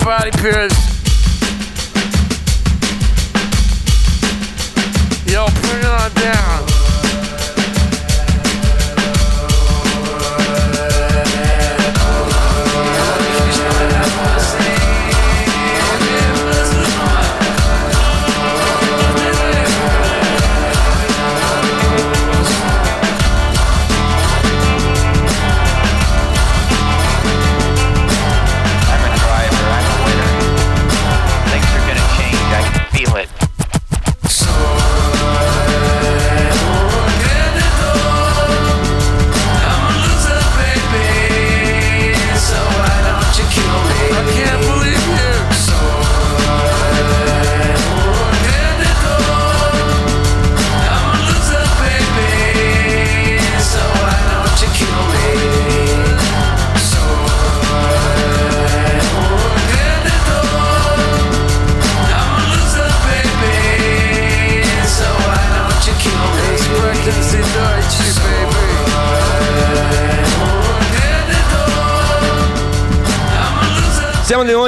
[0.05, 0.75] Body Pierce.
[5.27, 6.64] Yo, bring it on down.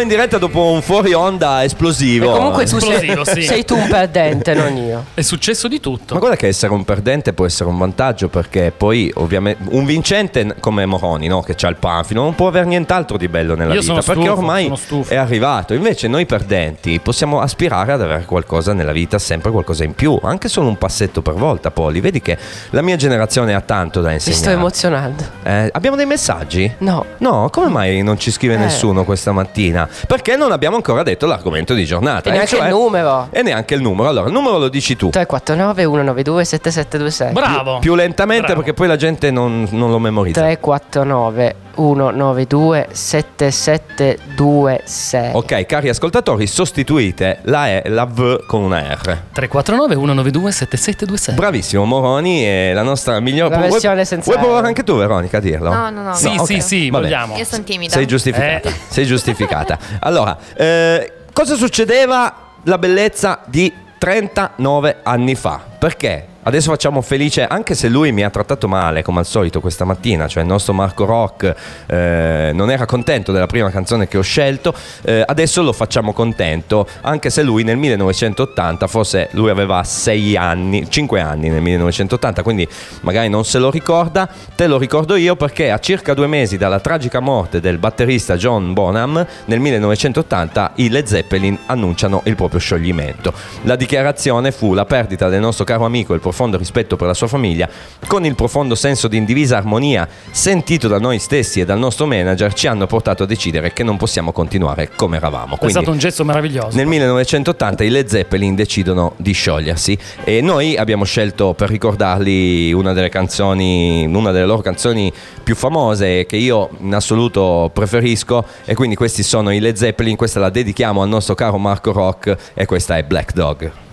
[0.07, 2.33] In diretta dopo un fuori onda esplosivo.
[2.33, 3.43] E comunque tu sei, sì.
[3.43, 5.05] sei tu un perdente, non io.
[5.15, 6.15] È successo di tutto.
[6.15, 10.55] Ma guarda che essere un perdente può essere un vantaggio perché poi ovviamente un vincente
[10.61, 11.43] come Moroni no?
[11.43, 14.23] che c'ha il panfilo non può avere nient'altro di bello nella Io vita sono perché
[14.23, 15.75] stufo, ormai è arrivato.
[15.75, 20.49] Invece noi perdenti possiamo aspirare ad avere qualcosa nella vita, sempre qualcosa in più, anche
[20.49, 22.01] solo un passetto per volta, Poli.
[22.01, 22.39] Vedi che
[22.71, 24.57] la mia generazione ha tanto da Mi sto insegnare.
[24.57, 25.25] emozionando.
[25.43, 26.73] Eh, abbiamo dei messaggi?
[26.79, 27.05] No.
[27.19, 28.59] No, come mai non ci scrive Eh.
[28.59, 29.89] nessuno questa mattina?
[30.07, 32.31] Perché non abbiamo ancora detto l'argomento di giornata.
[32.31, 33.29] E neanche cioè- il numero.
[33.31, 34.09] E neanche il numero.
[34.09, 35.11] Allora, il numero lo dici tu.
[35.11, 37.33] 349 192 7726.
[37.33, 37.79] Bravo.
[37.79, 38.61] Più lentamente Bravo.
[38.61, 40.41] perché poi la gente non, non lo memorizza.
[40.41, 45.31] 349 192 7726.
[45.35, 49.01] Ok, cari ascoltatori, sostituite la, e, la V con una R.
[49.33, 51.35] 349 192 7726.
[51.35, 53.51] Bravissimo, Moroni è la nostra migliore.
[53.51, 55.73] La vuoi- versione senza Vuoi provare anche tu, Veronica, a dirlo?
[55.73, 56.15] No, no, no.
[56.15, 56.63] Sì, No, sì, ok.
[56.63, 57.05] sì, Vabbè.
[57.05, 57.37] vogliamo.
[57.37, 57.93] Io sono timida.
[57.93, 58.69] Sei giustificata.
[58.69, 58.73] Eh.
[58.89, 59.79] Sei giustificata.
[60.01, 65.61] Allora, eh, cosa succedeva la bellezza di 39 anni fa?
[65.79, 66.35] Perché?
[66.47, 70.29] Adesso facciamo felice, anche se lui mi ha trattato male come al solito questa mattina,
[70.29, 71.53] cioè il nostro Marco Rock
[71.87, 76.87] eh, non era contento della prima canzone che ho scelto, eh, adesso lo facciamo contento,
[77.01, 82.69] anche se lui nel 1980, forse lui aveva 6 anni, 5 anni nel 1980, quindi
[83.01, 86.79] magari non se lo ricorda, te lo ricordo io perché a circa due mesi dalla
[86.79, 93.33] tragica morte del batterista John Bonham, nel 1980 i Led Zeppelin annunciano il proprio scioglimento.
[93.63, 97.29] La dichiarazione fu la perdita del nostro caro amico il profondo rispetto per la sua
[97.29, 97.67] famiglia,
[98.07, 102.53] con il profondo senso di indivisa armonia sentito da noi stessi e dal nostro manager,
[102.53, 105.55] ci hanno portato a decidere che non possiamo continuare come eravamo.
[105.55, 106.77] È Quindi, stato un gesto meraviglioso.
[106.77, 112.93] nel 1980 i Led Zeppelin decidono di sciogliersi e noi abbiamo scelto per ricordarli una
[112.93, 115.11] delle canzoni, una delle loro canzoni
[115.43, 120.39] più famose che io in assoluto preferisco e quindi questi sono i Led Zeppelin, questa
[120.39, 123.85] la dedichiamo al nostro caro Marco Rock e questa è Black Dog.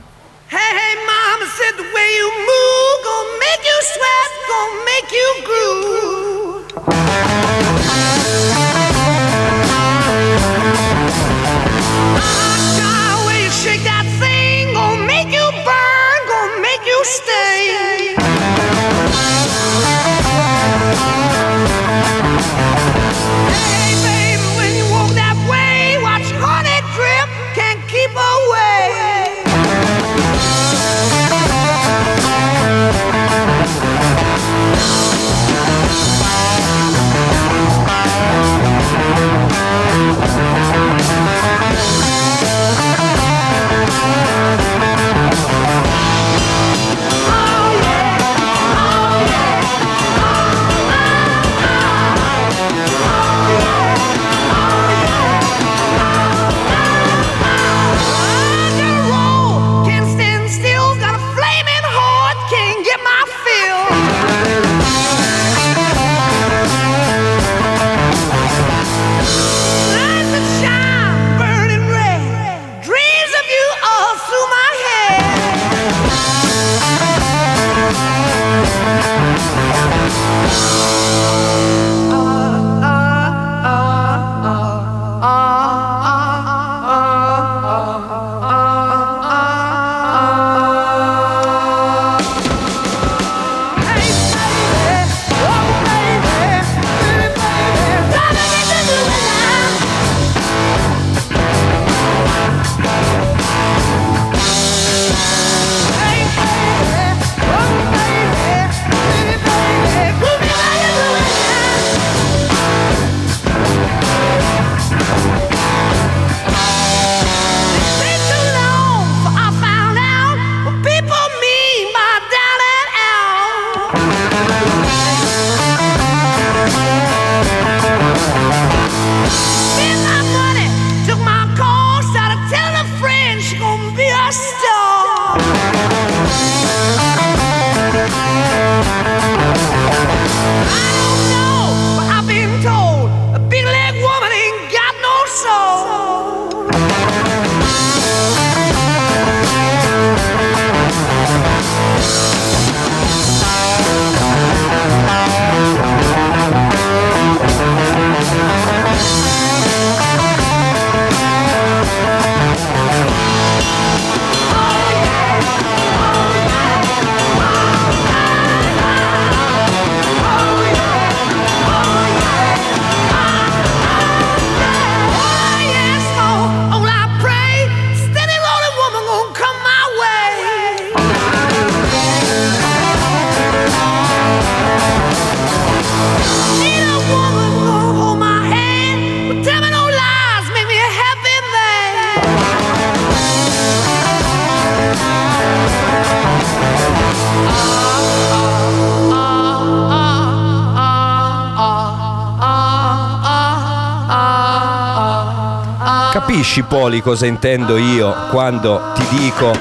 [206.53, 209.51] Capisci Poli cosa intendo io quando ti dico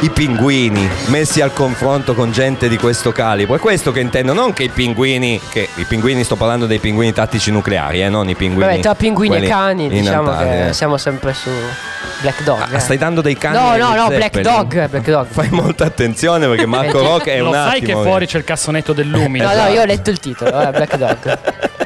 [0.00, 3.56] i pinguini messi al confronto con gente di questo calibro.
[3.56, 7.12] È questo che intendo, non che i pinguini, che i pinguini sto parlando dei pinguini
[7.12, 8.70] tattici nucleari, eh, non i pinguini.
[8.70, 10.66] Vabbè, tra pinguini e cani, diciamo Antartide.
[10.68, 11.50] che siamo sempre su
[12.22, 12.58] Black Dog.
[12.58, 12.78] Ah, eh.
[12.78, 14.40] stai dando dei cani No, no, no, Black?
[14.40, 15.26] Dog, Black Dog.
[15.28, 18.94] Fai molta attenzione perché Marco Rock è Lo un sai che fuori c'è il cassonetto
[18.94, 19.44] dell'umile.
[19.44, 21.38] No, no, io ho letto il titolo, eh, Black Dog.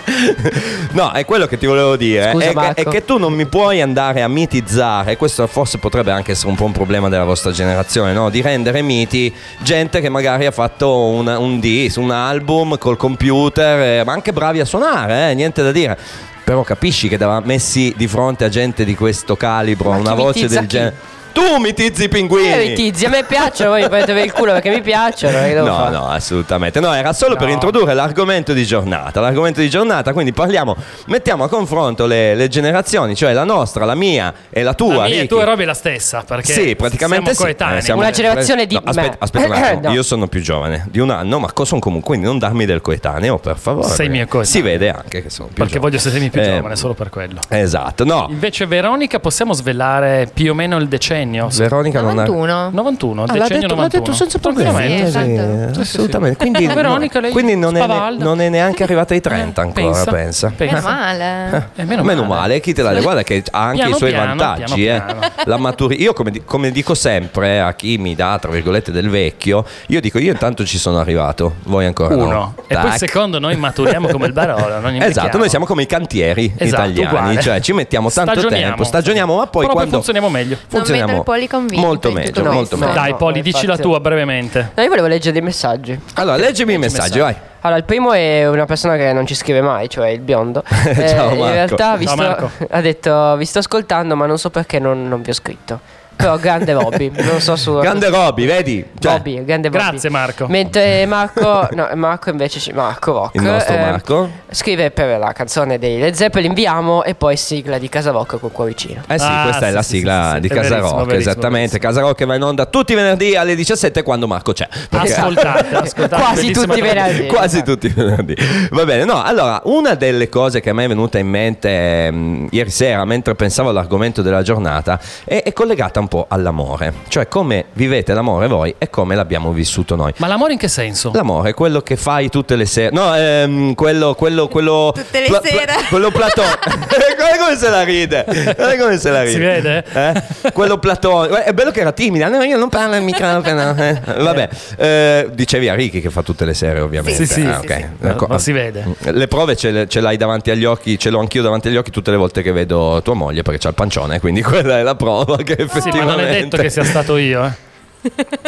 [0.93, 2.31] No, è quello che ti volevo dire.
[2.33, 6.11] Scusa, è, che, è che tu non mi puoi andare a mitizzare, questo forse potrebbe
[6.13, 8.31] anche essere un po' un problema della vostra generazione, no?
[8.31, 14.01] Di rendere miti gente che magari ha fatto un, un disc, un album col computer,
[14.01, 15.99] eh, ma anche bravi a suonare, eh, niente da dire.
[16.45, 20.47] Però capisci che da messi di fronte a gente di questo calibro, Ma una voce
[20.47, 21.14] del genere.
[21.35, 22.53] Tu mitizzi i pinguini!
[22.53, 25.37] Eh, i tizi, a me piacciono, voi mi prendete per il culo perché mi piacciono.
[25.41, 25.91] che devo No, fare?
[25.91, 26.79] no, assolutamente.
[26.79, 27.53] No, era solo per No.
[27.55, 29.21] introdurre l'argomento di giornata.
[29.21, 33.97] L'argomento di giornata, quindi parliamo, mettiamo a confronto le, le generazioni, cioè la nostra, la
[33.97, 34.95] mia e la tua.
[34.95, 35.27] La mia e Ricky.
[35.27, 37.43] tu e Roby è la stessa, perché Sì, praticamente siamo sì.
[37.43, 37.79] coetanei.
[37.79, 39.17] Eh, siamo- Una generazione di No, aspetta, me.
[39.19, 39.81] aspetta un attimo.
[39.89, 39.93] No.
[39.93, 43.39] Io sono più giovane di un anno, ma sono comunque, quindi non darmi del coetaneo,
[43.39, 43.89] per favore.
[43.89, 44.45] Sei mio coetaneo.
[44.45, 45.91] Si vede anche che sono più Perché giovane.
[45.91, 47.41] voglio sentirmi più Eh, giovane, solo per quello.
[47.49, 48.29] Esatto, no.
[48.31, 51.23] Invece Veronica possiamo svelare più o meno il decennio?
[51.57, 52.25] Veronica non ha...
[52.25, 52.71] 91.
[52.71, 54.05] 91, Ah, l'ha decennio detto, l'ha 91.
[54.05, 54.97] detto senza problemi.
[54.97, 55.81] Sì, esatto.
[55.81, 56.37] Assolutamente.
[56.39, 57.87] Quindi, Veronica, lei quindi non, è,
[58.19, 60.11] non è neanche arrivata ai 30 Eh, ancora, pensa.
[60.11, 60.75] pensa, pensa.
[60.77, 61.69] Meno male.
[61.77, 62.41] Eh, meno, Meno, male.
[62.41, 64.75] male, chi te la guarda che ha anche Piano i suoi piano, vantaggi.
[64.75, 65.15] piano eh.
[65.15, 65.21] piano.
[65.45, 69.65] La maturi- io come, come dico sempre a chi mi dà tra virgolette del vecchio,
[69.89, 72.27] io dico io intanto ci sono arrivato, voi ancora Uno.
[72.31, 72.55] no.
[72.67, 72.99] E poi Tac.
[72.99, 74.81] secondo noi maturiamo come il Barolo.
[74.81, 77.41] Non Esatto, noi siamo come i cantieri Esatto, italiani, uguale.
[77.41, 78.67] cioè ci mettiamo tanto Stagioniamo.
[78.69, 80.57] tempo, stagioniamo, ma poi Però quando funzioniamo meglio.
[80.67, 82.93] funzioniamo il Poli convinto molto in meglio, tutto molto meglio.
[82.93, 84.71] Dai, no, Poli, infatti- dici la tua brevemente.
[84.75, 85.99] No, io volevo leggere dei messaggi.
[86.15, 87.35] Allora, leggimi i messaggi, vai.
[87.61, 90.63] Allora, il primo è una persona che non ci scrive mai, cioè il biondo.
[90.85, 91.53] Eh, Ciao, In Marco.
[91.53, 92.51] realtà vi Ciao, sto- Marco.
[92.71, 95.81] ha detto, vi sto ascoltando, ma non so perché non, non vi ho scritto.
[96.17, 97.79] Però grande Robby, non so su...
[97.81, 98.85] Grande Robby, vedi?
[98.99, 99.83] Cioè, Bobby, grande Bobby.
[99.85, 100.47] Grazie, Marco.
[100.49, 104.31] Mentre Marco, no, Marco invece, Marco Rock, Il nostro eh, Marco.
[104.51, 108.53] scrive per la canzone dei Led Zeppelin, inviamo e poi sigla di Casa Rock con
[108.53, 109.03] Cuoricino.
[109.09, 110.89] Eh sì, Ah, questa è sì, la sì, sigla sì, sì, di è Casa verissimo,
[110.99, 111.71] Rock, verissimo, esattamente.
[111.79, 111.93] verissimo.
[111.93, 114.69] Casa Rock che va in onda tutti i venerdì alle 17 quando Marco c'è.
[114.89, 116.23] Perché- Ascoltate, ascoltate.
[116.23, 116.93] Quasi bellissima tutti i trasmissione.
[116.93, 117.27] venerdì.
[117.27, 118.37] Quasi tutti i venerdì.
[118.71, 121.69] Va bene, no, allora, una delle cose che a me è venuta in mente
[122.07, 127.27] ehm, ieri sera mentre pensavo all'argomento della giornata è, è collegata un po' all'amore, cioè
[127.29, 130.13] come vivete l'amore voi e come l'abbiamo vissuto noi.
[130.19, 131.11] Ma l'amore in che senso?
[131.15, 132.91] L'amore è quello che fai tutte le sere.
[132.95, 134.93] No, ehm, quello, quello, quello.
[134.95, 135.73] Tutte le sere.
[135.89, 136.59] quello platonico.
[137.17, 138.25] Guarda come se la ride.
[138.27, 139.33] Guarda come se la ride.
[139.33, 139.85] Si vede?
[139.93, 140.51] Eh?
[140.53, 141.37] Quello platonico.
[141.37, 142.29] È bello che era timida.
[142.29, 143.75] No, io non parlo al microfono.
[143.79, 144.01] eh.
[144.19, 147.25] Vabbè, eh, dicevi a Ricky che fa tutte le sere, ovviamente.
[147.27, 147.77] Sì, sì, Ah, sì, ok.
[148.01, 148.07] sì.
[148.09, 148.27] Ecco.
[148.29, 148.85] Ma si vede.
[148.99, 151.91] Le prove ce, le- ce l'hai davanti agli occhi, ce l'ho anch'io davanti agli occhi
[151.91, 154.95] tutte le volte che vedo tua moglie perché c'ha il pancione, quindi quella è la
[154.95, 157.45] prova che Sì, effettivamente ma non è detto che sia stato io.
[157.45, 157.53] eh.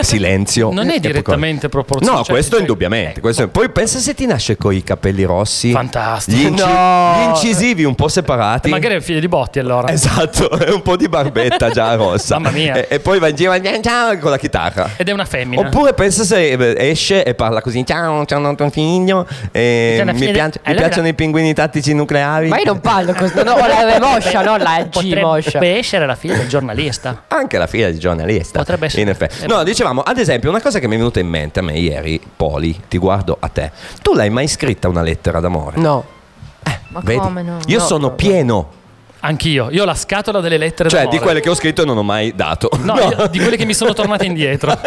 [0.00, 0.70] Silenzio.
[0.72, 2.18] Non è direttamente proporzionale.
[2.18, 3.10] No, Cioè, questo cioè- indubbiamente.
[3.10, 3.20] ecco.
[3.20, 5.70] questo- Poi pensa se ti nasce con i capelli rossi.
[5.70, 6.36] Fantastico.
[6.36, 7.14] Gli, inci- No.
[7.18, 8.68] gli incisivi un po' separati.
[8.70, 9.88] Magari è figlio di Botti allora.
[9.90, 12.38] Esatto, e un po' di barbetta già rossa.
[12.38, 12.74] Mamma mia.
[12.74, 13.52] E, e poi va in giro
[14.20, 14.90] con la chitarra.
[14.96, 15.66] Ed è una femmina.
[15.66, 19.26] Oppure pensa se eh, esce e parla così: Ciao, ciao, tuo figlio.
[19.52, 22.48] e mi, figlia- piace- mi allora- piacciono i pinguini tattici nucleari.
[22.48, 26.36] Ma io non parlo così, no, la moscia, non la G Potrebbe essere la figlia
[26.36, 27.24] del giornalista.
[27.28, 28.58] Anche la figlia di giornalista.
[28.58, 29.02] Potrebbe essere.
[29.02, 29.45] In effetti.
[29.46, 31.74] Eh, No, dicevamo, ad esempio, una cosa che mi è venuta in mente a me
[31.78, 33.70] ieri, Poli, ti guardo a te.
[34.02, 35.78] Tu l'hai mai scritta una lettera d'amore?
[35.80, 36.04] No.
[36.88, 37.18] Ma Vedi?
[37.20, 37.58] come no?
[37.66, 38.70] Io No, sono no, pieno.
[39.26, 39.68] Anch'io.
[39.70, 41.16] Io ho la scatola delle lettere Cioè, d'amore.
[41.18, 42.68] di quelle che ho scritto e non ho mai dato.
[42.82, 44.72] No, io- di quelle che mi sono tornate indietro.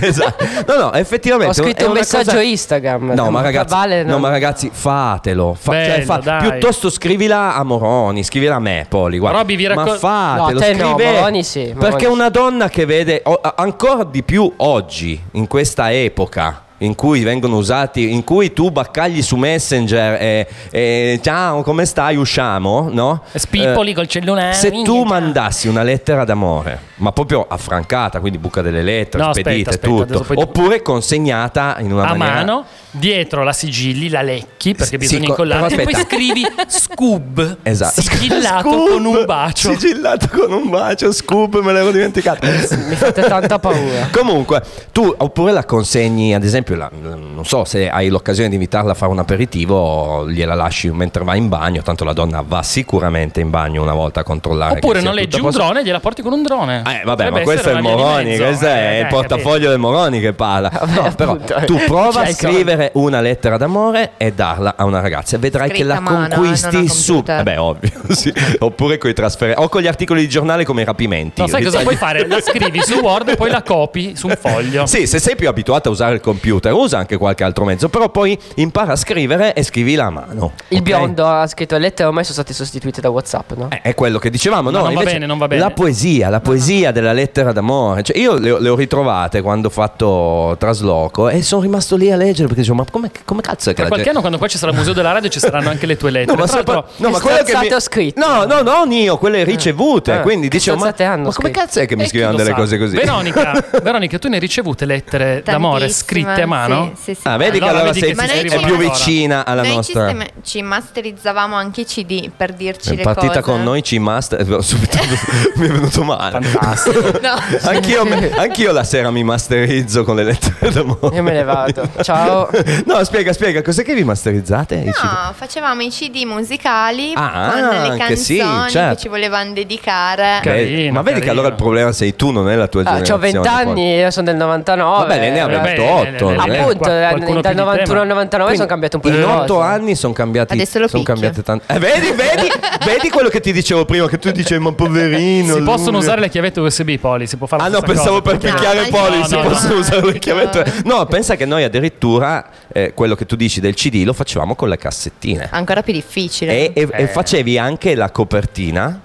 [0.00, 0.44] esatto.
[0.66, 1.60] No, no, effettivamente.
[1.60, 3.12] Ho scritto un messaggio cosa- Instagram.
[3.14, 5.56] No, ma ragazzi, Vale, no, non- ma ragazzi, fatelo.
[5.58, 6.48] Fa- cioè, Bello, fa- dai.
[6.50, 9.18] piuttosto scrivila a Moroni, scrivila a me, Poli.
[9.18, 9.38] Guarda.
[9.38, 12.10] Robby, vi raccol- Ma fatelo, No, a te no, scrive- Moroni sì, Moroni Perché sì.
[12.12, 16.62] una donna che vede o- ancora di più oggi, in questa epoca.
[16.78, 22.16] In cui vengono usati, in cui tu baccagli su Messenger e, e ciao, come stai?
[22.16, 23.22] Usciamo, no?
[23.32, 24.52] Spippoli Eh, col cellulare.
[24.52, 25.04] se tu ciao.
[25.04, 30.02] mandassi una lettera d'amore, ma proprio affrancata, quindi buca delle lettere, No, aspetta, spedite, aspetta,
[30.02, 34.84] adesso tutto, oppure consegnata in una a maniera mano, dietro la sigilli, la lecchi perché
[34.92, 36.14] Sì, bisogna incollarla però e poi aspetta.
[36.14, 38.00] scrivi Scoob Esatto.
[38.02, 39.70] sigillato Scoop, con un bacio.
[39.72, 42.46] Sigillato con un bacio, scoop, me l'ero dimenticato.
[42.46, 44.08] Mi fate tanta paura.
[44.12, 44.62] Comunque,
[44.92, 48.92] tu oppure la consegni ad esempio esempio, la- non so se hai l'occasione di invitarla
[48.92, 53.40] a fare un aperitivo, gliela lasci mentre va in bagno, tanto la donna va sicuramente
[53.40, 54.76] in bagno una volta a controllare.
[54.76, 56.78] Oppure che noleggi a un drone e gliela porti con un drone.
[56.78, 59.78] Eh, vabbè, Potrebbe ma questo è il Moroni, questo è Eh, il eh, portafoglio del
[59.78, 60.70] Moroni che parla.
[60.86, 61.62] No, però appunto.
[61.66, 65.68] tu prova a Cioè, scrivere una lettera d'amore e darla a una ragazza e vedrai
[65.68, 67.22] che Scritta la a mano, eh, conquisti a su.
[67.26, 68.32] Eh beh, ovvio, sì.
[68.58, 71.40] Oppure con i trasferimenti o con gli articoli di giornale come i rapimenti.
[71.40, 72.26] No, sai cosa puoi fare?
[72.26, 74.86] La scrivi su Word e poi la copi su un foglio.
[74.86, 78.08] Sì, se sei più abituato a usare il computer, usa anche qualche altro mezzo, però
[78.08, 80.52] poi impara a scrivere e scrivila a mano.
[80.68, 80.82] Il ok?
[80.82, 83.68] biondo ha scritto le lettere ormai sono state sostituite da WhatsApp, no?
[83.70, 84.84] Eh, È quello che dicevamo, Ma no?
[84.84, 85.60] non va bene, non va bene.
[85.60, 88.02] La poesia, la poesia della lettera d'amore.
[88.02, 92.10] Cioè, io le, ho- le ho ritrovate quando ho fatto trasloco e sono rimasto lì
[92.10, 94.20] a leggere perché dicevo, ma come, come cazzo è che Tra la qualche gente- anno,
[94.20, 96.36] quando poi ci sarà il museo della radio, ci saranno anche le tue lettere.
[96.36, 97.72] No, ma, sopra- no, ma che quelle che mi...
[97.72, 98.20] ho scritto?
[98.20, 100.12] No, no, no, non io, quelle ricevute.
[100.12, 102.54] Ah, quindi dicevo, ma, ma come cazzo è che mi eh, scrivono delle sa?
[102.54, 102.96] cose così?
[102.96, 106.92] Veronica, Veronica, tu ne hai ricevute lettere d'amore scritte a mano?
[106.96, 107.28] Sì, sì, sì.
[107.28, 108.14] Ah, vedi che Allora allora vedi sei,
[108.48, 110.04] che è ci- più vicina alla Noi ci, nostra.
[110.08, 113.42] stem- ci masterizzavamo anche i CD per dirci È le partita cose.
[113.42, 114.44] con noi, ci master.
[114.62, 114.98] Subito
[115.56, 116.40] mi è venuto male.
[116.40, 116.94] Fantastico.
[117.26, 117.34] No.
[117.70, 121.14] Anch'io, anch'io la sera mi masterizzo con le lettere d'amore.
[121.16, 121.88] Io me ne vado.
[122.02, 122.48] Ciao.
[122.86, 124.76] No, spiega, spiega, cos'è che vi masterizzate?
[124.84, 128.94] No, facevamo i CD musicali Ah, con le anche canzoni sì, certo.
[128.94, 130.38] che ci volevano dedicare.
[130.42, 131.32] Che- Carino, ma vedi che carino.
[131.32, 133.18] allora il problema sei tu, non è la tua Ah, generazione.
[133.18, 133.48] ho 20 poi.
[133.48, 134.98] anni, io sono del 99.
[135.06, 136.35] Vabbè, lei ne ha Vabbè, 28.
[136.42, 136.58] Eh, non è?
[136.60, 139.08] Appunto, Qual- dal qualcuno più di 91 te, ma- al 99 sono cambiate un po'
[139.10, 139.34] di In cose.
[139.34, 140.52] 8 anni sono cambiati.
[140.54, 141.14] Adesso lo sono picchia.
[141.14, 141.74] cambiate tante.
[141.74, 142.50] Eh, vedi, vedi,
[142.84, 145.54] vedi quello che ti dicevo prima, che tu dicevi, ma poverino.
[145.54, 146.00] Si possono lui".
[146.00, 147.26] usare le chiavette USB, Poli.
[147.26, 149.40] Si può fare Ah no, pensavo cosa, per perché- picchiare No, Poli, no, si no,
[149.42, 149.80] possono no.
[149.80, 150.72] usare le chiavette.
[150.84, 154.68] No, pensa che noi addirittura eh, quello che tu dici del CD lo facevamo con
[154.68, 155.48] le cassettine.
[155.50, 156.72] Ancora più difficile.
[156.72, 159.00] E, e- e facevi anche la copertina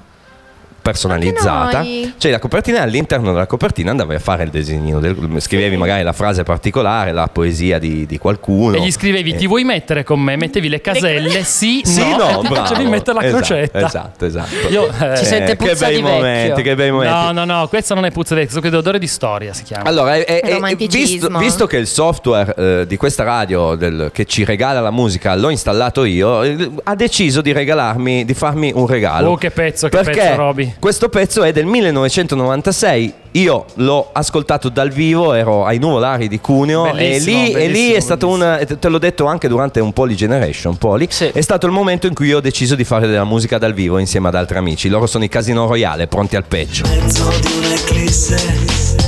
[0.82, 1.84] personalizzata.
[2.18, 6.04] Cioè la copertina e all'interno della copertina andavi a fare il disegnino, del- scrivevi magari
[6.04, 8.76] la frase particolare, la poesia di, di qualcuno.
[8.76, 10.36] E gli scrivevi, Eh, ti vuoi mettere con me?
[10.36, 12.66] Mettevi le caselle, sì, Sì, no, no, e ti bravo.
[12.68, 13.86] facevi mettere la Esatto, crocetta.
[13.86, 14.68] Esatto, esatto.
[14.70, 16.16] Io, eh, Ci sente che puzza bei di vecchio.
[16.16, 17.14] momenti, che bei momenti.
[17.14, 19.84] No, no, no, questo non è puzza di questo è odore di storia si chiama.
[19.88, 24.44] Allora, è- è- visto, visto che il software eh, di questa radio del- che ci
[24.44, 29.32] regala la musica l'ho installato io, eh, ha deciso di regalarmi, di farmi un regalo.
[29.32, 30.71] Oh, che pezzo, che Perché pezzo, Roby.
[30.80, 33.14] Questo pezzo è del 1996.
[33.36, 37.92] Io l'ho ascoltato dal vivo, ero ai Nuvolari di Cuneo Bellissimo, e lì, e lì
[37.94, 41.28] è stato un, te l'ho detto anche durante un Poly Generation, Poly, Sì.
[41.28, 44.00] è stato il momento in cui io ho deciso di fare della musica dal vivo
[44.00, 44.90] insieme ad altri amici.
[44.90, 46.86] Loro sono i Casino Royale, pronti al peggio.
[46.88, 48.36] mezzo di un'eclisse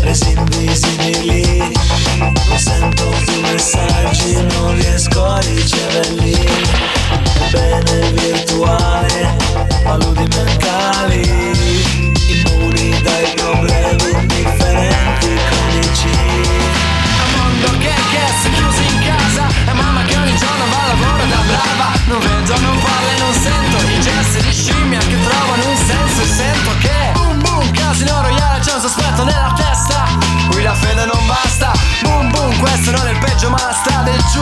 [0.04, 1.58] resi invisibili
[2.18, 6.38] non sento più messaggi non riesco a riceverli
[7.52, 9.36] bene virtuale
[9.84, 10.28] paludi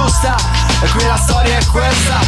[0.01, 0.35] giusta
[0.81, 2.19] E qui la storia è questa